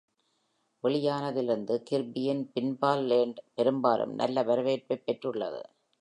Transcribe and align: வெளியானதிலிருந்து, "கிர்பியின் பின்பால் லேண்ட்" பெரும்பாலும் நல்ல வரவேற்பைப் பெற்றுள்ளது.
வெளியானதிலிருந்து, 0.83 1.75
"கிர்பியின் 1.89 2.51
பின்பால் 2.53 3.05
லேண்ட்" 3.05 3.39
பெரும்பாலும் 3.53 4.13
நல்ல 4.13 4.43
வரவேற்பைப் 4.43 5.03
பெற்றுள்ளது. 5.05 5.61